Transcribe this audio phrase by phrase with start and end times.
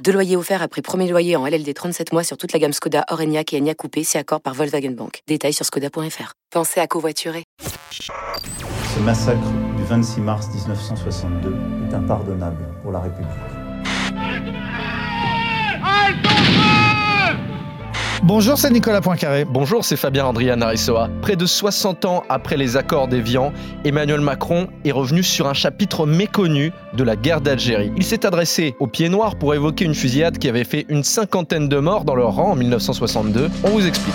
[0.00, 3.04] Deux loyers offerts après premier loyer en LLD 37 mois sur toute la gamme Skoda,
[3.10, 5.20] Orenia et Enya Coupé, c'est accord par Volkswagen Bank.
[5.28, 6.32] Détails sur skoda.fr.
[6.50, 7.44] Pensez à covoiturer.
[7.90, 11.54] Ce massacre du 26 mars 1962
[11.88, 13.51] est impardonnable pour la République.
[18.24, 19.44] Bonjour, c'est Nicolas Poincaré.
[19.44, 21.10] Bonjour, c'est Fabien Andrian Arissoa.
[21.22, 23.52] Près de 60 ans après les accords d'Évian,
[23.84, 27.90] Emmanuel Macron est revenu sur un chapitre méconnu de la guerre d'Algérie.
[27.96, 31.68] Il s'est adressé aux pieds noirs pour évoquer une fusillade qui avait fait une cinquantaine
[31.68, 33.50] de morts dans leur rang en 1962.
[33.64, 34.14] On vous explique.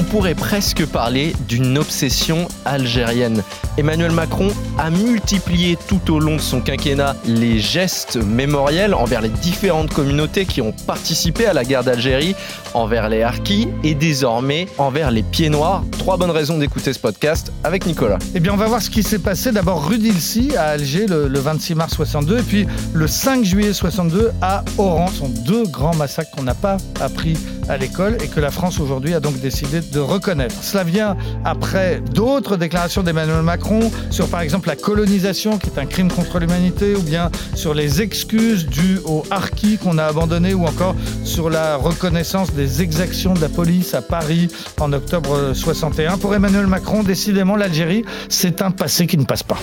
[0.00, 3.42] On pourrait presque parler d'une obsession algérienne.
[3.76, 9.28] Emmanuel Macron a multiplié tout au long de son quinquennat les gestes mémoriels envers les
[9.28, 12.34] différentes communautés qui ont participé à la guerre d'Algérie,
[12.72, 15.84] envers les Harkis et désormais envers les Pieds Noirs.
[15.98, 18.18] Trois bonnes raisons d'écouter ce podcast avec Nicolas.
[18.34, 21.28] Eh bien, on va voir ce qui s'est passé d'abord rue d'Ilcy à Alger le,
[21.28, 25.08] le 26 mars 62 et puis le 5 juillet 62 à Oran.
[25.08, 27.36] Ce sont deux grands massacres qu'on n'a pas appris
[27.70, 30.56] à l'école et que la France aujourd'hui a donc décidé de reconnaître.
[30.62, 35.86] Cela vient après d'autres déclarations d'Emmanuel Macron sur par exemple la colonisation qui est un
[35.86, 40.66] crime contre l'humanité ou bien sur les excuses dues aux harkis qu'on a abandonnés ou
[40.66, 44.48] encore sur la reconnaissance des exactions de la police à Paris
[44.80, 46.18] en octobre 61.
[46.18, 49.58] Pour Emmanuel Macron, décidément l'Algérie, c'est un passé qui ne passe pas.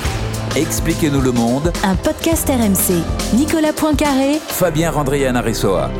[0.56, 1.74] Expliquez-nous le monde.
[1.84, 3.04] Un podcast RMC.
[3.34, 4.40] Nicolas Poincaré.
[4.48, 5.92] Fabien Randrian Aressoa.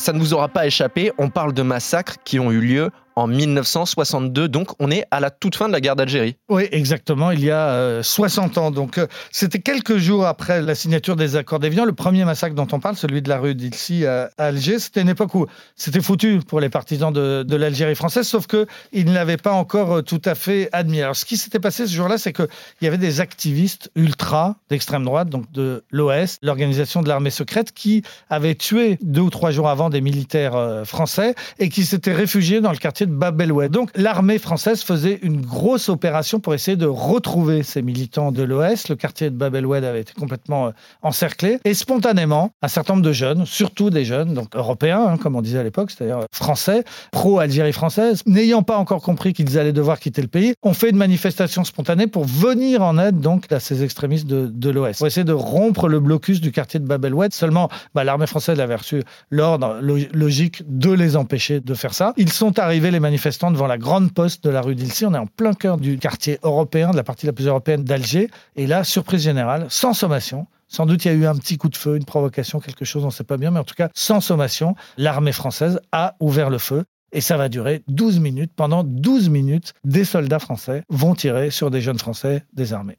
[0.00, 2.90] Ça ne vous aura pas échappé, on parle de massacres qui ont eu lieu
[3.20, 6.36] en 1962, donc on est à la toute fin de la guerre d'Algérie.
[6.48, 8.70] Oui, exactement, il y a euh, 60 ans.
[8.70, 12.66] Donc euh, c'était quelques jours après la signature des accords d'Évian, le premier massacre dont
[12.72, 14.78] on parle, celui de la rue d'Ilcy à, Alger.
[14.78, 15.46] C'était une époque où
[15.76, 20.02] c'était foutu pour les partisans de, l'Algérie française, sauf qu'ils ne l'avaient pas encore euh,
[20.02, 21.02] tout à fait admis.
[21.02, 22.48] Alors ce qui s'était passé ce jour-là, c'est qu'il
[22.80, 28.02] y avait des activistes ultra d'extrême droite, donc de l'OS, l'organisation de l'armée secrète, qui
[28.30, 32.60] avaient tué deux ou trois jours avant des militaires euh, français et qui s'étaient réfugiés
[32.60, 33.70] dans le quartier Bab el Oued.
[33.70, 38.88] Donc l'armée française faisait une grosse opération pour essayer de retrouver ces militants de l'OS.
[38.88, 40.70] Le quartier de Bab el Oued avait été complètement euh,
[41.02, 45.36] encerclé et spontanément, un certain nombre de jeunes, surtout des jeunes, donc européens, hein, comme
[45.36, 49.98] on disait à l'époque, c'est-à-dire français, pro-Algérie française, n'ayant pas encore compris qu'ils allaient devoir
[49.98, 53.82] quitter le pays, ont fait une manifestation spontanée pour venir en aide donc à ces
[53.82, 57.32] extrémistes de, l'OS, pour essayer de rompre le blocus du quartier de Bab el Oued.
[57.32, 62.12] Seulement, bah, l'armée française avait reçu l'ordre lo- logique de les empêcher de faire ça.
[62.16, 65.06] Ils sont arrivés, les manifestants, devant la grande poste de la rue d'Ilcy.
[65.06, 68.30] On est en plein cœur du quartier européen, de la partie la plus européenne d'Alger.
[68.56, 71.68] Et là, surprise générale, sans sommation, sans doute, il y a eu un petit coup
[71.68, 73.88] de feu, une provocation, quelque chose, on ne sait pas bien, mais en tout cas,
[73.92, 76.84] sans sommation, l'armée française a ouvert le feu.
[77.12, 78.52] Et ça va durer 12 minutes.
[78.54, 82.98] Pendant 12 minutes, des soldats français vont tirer sur des jeunes Français désarmés.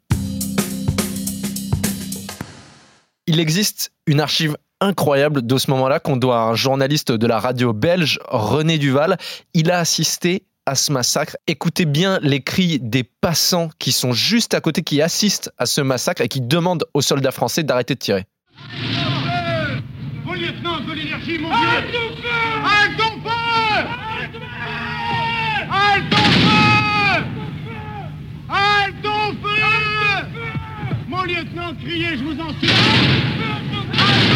[3.33, 7.39] Il existe une archive incroyable de ce moment-là qu'on doit à un journaliste de la
[7.39, 9.17] radio belge, René Duval.
[9.53, 11.37] Il a assisté à ce massacre.
[11.47, 15.79] Écoutez bien les cris des passants qui sont juste à côté, qui assistent à ce
[15.79, 18.25] massacre et qui demandent aux soldats français d'arrêter de tirer.
[20.25, 23.39] Mon lieutenant de l'énergie, mon vieux Halte ton feu
[25.71, 27.23] Halte ton feu
[28.49, 29.61] Halte ton feu
[31.25, 34.30] Lieutenant, criez, je vous en supplie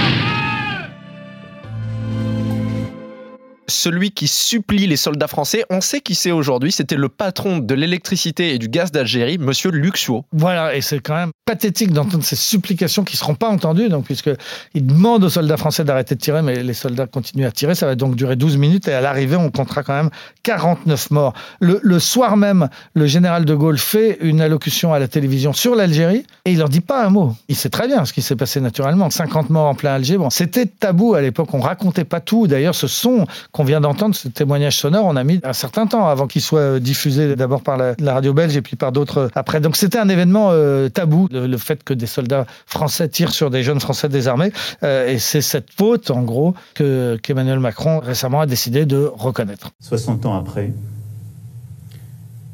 [3.85, 7.75] Celui qui supplie les soldats français, on sait qui c'est aujourd'hui, c'était le patron de
[7.75, 10.25] l'électricité et du gaz d'Algérie, monsieur Luxuo.
[10.31, 14.05] Voilà, et c'est quand même pathétique d'entendre ces supplications qui ne seront pas entendues, donc,
[14.05, 17.75] puisqu'il demande aux soldats français d'arrêter de tirer, mais les soldats continuent à tirer.
[17.75, 20.09] Ça va donc durer 12 minutes, et à l'arrivée, on comptera quand même
[20.41, 21.33] 49 morts.
[21.59, 26.25] Le, soir même, le général de Gaulle fait une allocution à la télévision sur l'Algérie,
[26.45, 27.35] et il leur dit pas un mot.
[27.49, 29.11] Il sait très bien ce qui s'est passé naturellement.
[29.11, 32.47] 50 morts en plein Alger, bon, c'était tabou à l'époque, on racontait pas tout.
[32.47, 36.07] D'ailleurs, ce son qu'on vient d'entendre, ce témoignage sonore, on a mis un certain temps
[36.07, 39.59] avant qu'il soit diffusé d'abord par la, radio belge et puis par d'autres après.
[39.59, 43.63] Donc c'était un événement euh, tabou, le, fait que des soldats français tirent sur des
[43.63, 44.51] jeunes français désarmés.
[44.83, 49.71] Euh, et c'est cette faute, en gros, que, qu'Emmanuel Macron récemment a décidé de reconnaître.
[49.81, 50.73] 60 ans après,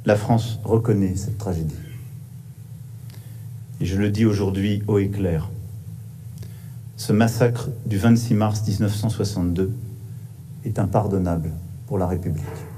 [0.06, 1.76] la France reconnaît cette tragédie.
[3.80, 5.50] Et je le dis aujourd'hui haut et clair.
[6.98, 9.72] Ce massacre du 26 mars 1962
[10.64, 11.52] est impardonnable
[11.88, 12.71] pour la République.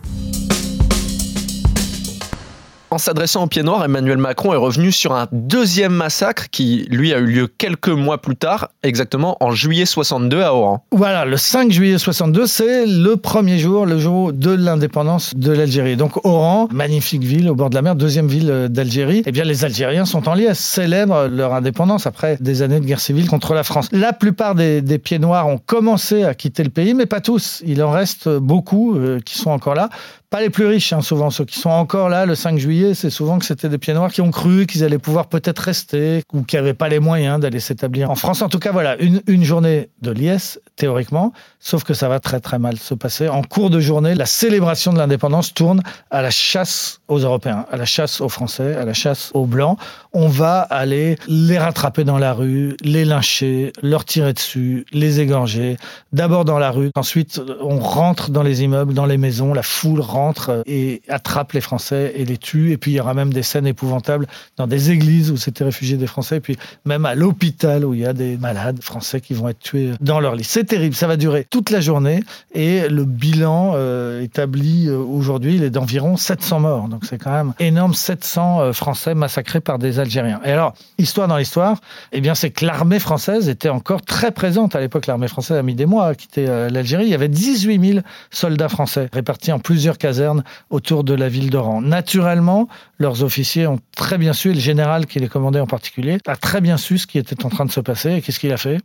[2.94, 7.12] En s'adressant aux pieds noirs, Emmanuel Macron est revenu sur un deuxième massacre qui, lui,
[7.12, 10.86] a eu lieu quelques mois plus tard, exactement en juillet 62 à Oran.
[10.92, 15.98] Voilà, le 5 juillet 62, c'est le premier jour, le jour de l'indépendance de l'Algérie.
[15.98, 19.24] Donc Oran, magnifique ville au bord de la mer, deuxième ville d'Algérie.
[19.26, 23.00] Eh bien, les Algériens sont en liesse, célèbrent leur indépendance après des années de guerre
[23.00, 23.88] civile contre la France.
[23.92, 27.64] La plupart des, des pieds noirs ont commencé à quitter le pays, mais pas tous.
[27.66, 29.90] Il en reste beaucoup euh, qui sont encore là
[30.34, 33.10] pas les plus riches, hein, souvent ceux qui sont encore là le 5 juillet, c'est
[33.10, 36.44] souvent que c'était des pieds noirs qui ont cru qu'ils allaient pouvoir peut-être rester ou
[36.44, 38.42] qui n'avaient pas les moyens d'aller s'établir en France.
[38.42, 42.40] En tout cas, voilà, une, une journée de liesse, théoriquement, sauf que ça va très
[42.40, 43.30] très mal se passer.
[43.30, 45.82] En cours de journée, la célébration de l'indépendance tourne
[46.12, 49.78] à la chasse aux Européens, à la chasse aux Français, à la chasse aux Blancs.
[50.14, 55.78] On va aller les rattraper dans la rue, les lyncher, leur tirer dessus, les égorger.
[56.12, 60.02] D'abord dans la rue, ensuite on rentre dans les immeubles, dans les maisons, la foule
[60.02, 62.72] rentre et attrape les Français et les tue.
[62.72, 64.28] Et puis il y aura même des scènes épouvantables
[64.58, 68.02] dans des églises où s'étaient réfugiés des Français, et puis même à l'hôpital où il
[68.02, 70.44] y a des malades français qui vont être tués dans leur lit.
[70.44, 72.24] C'est terrible, ça va durer toute la journée
[72.54, 76.90] et le bilan euh, établi euh, aujourd'hui, il est d'environ 700 morts.
[77.04, 80.40] C'est quand même énorme, 700 euh, Français massacrés par des Algériens.
[80.46, 81.78] Et alors, histoire dans l'histoire,
[82.12, 84.76] eh bien c'est que l'armée française était encore très présente.
[84.76, 87.06] À l'époque, l'armée française a mis des mois à quitter l'Algérie.
[87.06, 88.00] Il y avait 18 000
[88.32, 91.82] soldats français répartis en plusieurs casernes autour de la ville d'Oran.
[91.82, 92.68] Naturellement,
[92.98, 96.36] leurs officiers ont très bien su, et le général qui les commandait en particulier, a
[96.36, 98.14] très bien su ce qui était en train de se passer.
[98.14, 98.80] Et qu'est-ce qu'il a fait?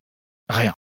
[0.49, 0.73] Rien.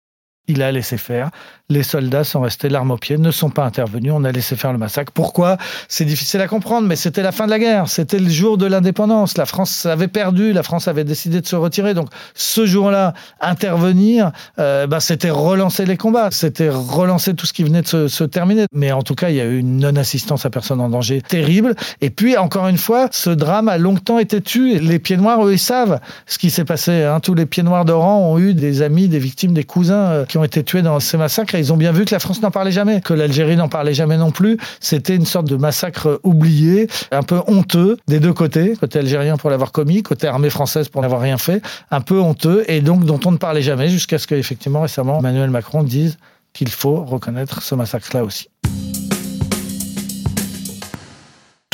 [0.49, 1.31] Il a laissé faire.
[1.69, 4.13] Les soldats sont restés l'arme au pied, ne sont pas intervenus.
[4.15, 5.11] On a laissé faire le massacre.
[5.13, 5.57] Pourquoi?
[5.89, 7.89] C'est difficile à comprendre, mais c'était la fin de la guerre.
[7.89, 9.37] C'était le jour de l'indépendance.
[9.37, 10.53] La France avait perdu.
[10.53, 11.93] La France avait décidé de se retirer.
[11.93, 16.31] Donc, ce jour-là, intervenir, euh, bah, c'était relancer les combats.
[16.31, 18.67] C'était relancer tout ce qui venait de se, se, terminer.
[18.73, 21.75] Mais en tout cas, il y a eu une non-assistance à personne en danger terrible.
[22.01, 24.79] Et puis, encore une fois, ce drame a longtemps été tué.
[24.79, 27.03] Les pieds noirs, eux, ils savent ce qui s'est passé.
[27.03, 27.19] Hein.
[27.19, 30.45] Tous les pieds noirs d'Oran ont eu des amis, des victimes, des cousins euh, ont
[30.45, 32.73] été tués dans ces massacres et ils ont bien vu que la France n'en parlait
[32.73, 34.59] jamais, que l'Algérie n'en parlait jamais non plus.
[34.81, 39.51] C'était une sorte de massacre oublié, un peu honteux des deux côtés, côté algérien pour
[39.51, 43.21] l'avoir commis, côté armée française pour n'avoir rien fait, un peu honteux et donc dont
[43.25, 46.19] on ne parlait jamais jusqu'à ce qu'effectivement récemment Emmanuel Macron dise
[46.53, 48.49] qu'il faut reconnaître ce massacre-là aussi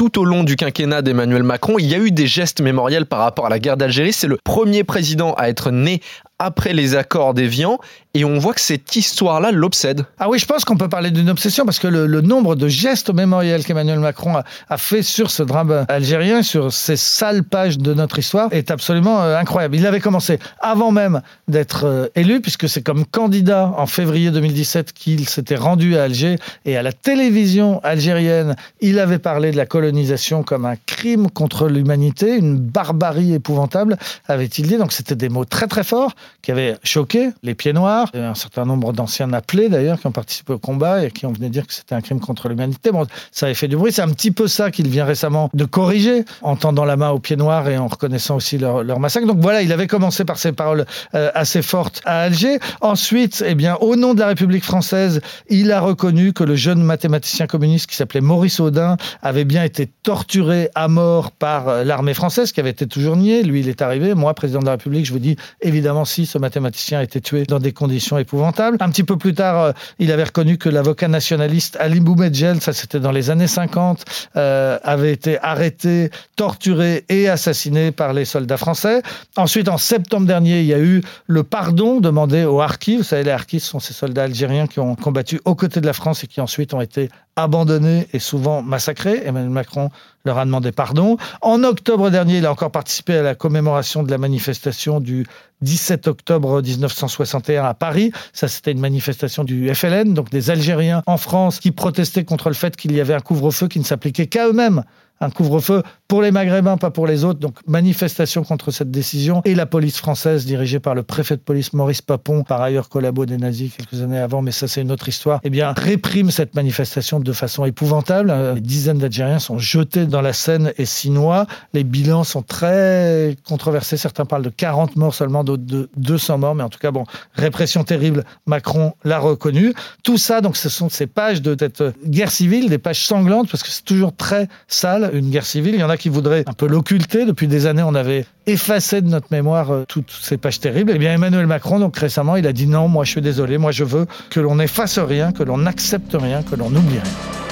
[0.03, 3.21] tout au long du quinquennat d'Emmanuel Macron, il y a eu des gestes mémoriels par
[3.21, 4.13] rapport à la guerre d'Algérie.
[4.13, 6.01] C'est le premier président à être né
[6.43, 7.79] après les accords d'Évian
[8.15, 10.05] et on voit que cette histoire-là l'obsède.
[10.19, 13.13] Ah oui, je pense qu'on peut parler d'une obsession parce que le, nombre de gestes
[13.13, 14.37] mémoriels qu'Emmanuel Macron
[14.69, 19.23] a, fait sur ce drame algérien, sur ces sales pages de notre histoire, est absolument
[19.23, 19.77] euh, incroyable.
[19.77, 24.93] Il avait commencé avant même d'être euh, élu, puisque c'est comme candidat en février 2017
[24.93, 29.67] qu'il s'était rendu à Alger et à la télévision algérienne, il avait parlé de la
[29.67, 33.97] colonisation comme un crime contre l'humanité, une barbarie épouvantable,
[34.29, 34.77] avait-il dit.
[34.77, 38.35] Donc c'était des mots très très forts qui avaient choqué les pieds noirs, et un
[38.35, 41.67] certain nombre d'anciens appelés d'ailleurs qui ont participé au combat et qui ont venu dire
[41.67, 42.91] que c'était un crime contre l'humanité.
[42.91, 43.93] Bon, ça avait fait du bruit.
[43.93, 47.19] C'est un petit peu ça qu'il vient récemment de corriger en tendant la main aux
[47.19, 49.27] pieds noirs et en reconnaissant aussi leur, massacre.
[49.27, 52.59] Donc voilà, il avait commencé par ces paroles euh, assez fortes à Alger.
[52.81, 56.83] Ensuite, eh bien, au nom de la République française, il a reconnu que le jeune
[56.83, 62.15] mathématicien communiste qui s'appelait Maurice Audin avait bien été torturé à mort par euh, l'armée
[62.15, 63.43] française, qui avait été toujours nié.
[63.43, 64.15] Lui, il est arrivé.
[64.15, 67.45] Moi, président de la République, je vous dis évidemment si ce mathématicien a été tué
[67.45, 68.77] dans des conditions épouvantables.
[68.81, 72.73] Un petit peu plus tard, euh, il avait reconnu que l'avocat nationaliste Ali Boumedjel, ça
[72.73, 74.05] c'était dans les années 50,
[74.37, 79.03] euh, avait été arrêté, torturé et assassiné par les soldats français.
[79.37, 82.99] Ensuite, en septembre dernier, il y a eu le pardon demandé aux Harkis.
[82.99, 85.93] Vous savez, les Harkis sont ces soldats algériens qui ont combattu aux côtés de la
[85.93, 89.23] France et qui ensuite ont été abandonnés et souvent massacrés.
[89.25, 89.91] Emmanuel Macron
[90.25, 91.17] leur a demandé pardon.
[91.41, 95.27] En octobre dernier, il a encore participé à la commémoration de la manifestation du
[95.63, 98.13] 17 octobre 1961 à Paris.
[98.33, 102.55] Ça, c'était une manifestation du FLN, donc des Algériens en France qui protestaient contre le
[102.55, 104.85] fait qu'il y avait un couvre-feu qui ne s'appliquait qu'à eux-mêmes
[105.23, 107.39] un couvre-feu pour les Maghrébins, pas pour les autres.
[107.39, 109.41] Donc manifestation contre cette décision.
[109.45, 113.25] Et la police française, dirigée par le préfet de police Maurice Papon, par ailleurs collabo
[113.25, 116.55] des nazis quelques années avant, mais ça c'est une autre histoire, eh bien réprime cette
[116.55, 118.31] manifestation de façon épouvantable.
[118.31, 121.47] Euh, des dizaines d'Algériens sont jetés dans la Seine et Sinois.
[121.73, 123.97] Les bilans sont très controversés.
[123.97, 126.55] Certains parlent de 40 morts seulement, d'autres de 200 morts.
[126.55, 128.25] Mais en tout cas, bon, répression terrible.
[128.47, 129.73] Macron l'a reconnu.
[130.03, 133.63] Tout ça, donc ce sont ces pages de cette guerre civile, des pages sanglantes, parce
[133.63, 135.75] que c'est toujours très sale une guerre civile.
[135.75, 137.25] Il y en a qui voudraient un peu l'occulter.
[137.25, 140.93] Depuis des années, on avait effacé de notre mémoire euh, toutes ces pages terribles.
[140.95, 143.71] Eh bien, Emmanuel Macron, donc récemment, il a dit non, moi je suis désolé, moi
[143.71, 147.52] je veux que l'on n'efface rien, que l'on n'accepte rien, que l'on oublie rien.